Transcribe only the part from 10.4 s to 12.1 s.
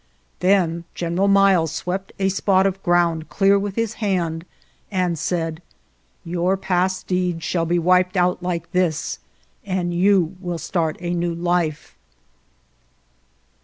start a new life."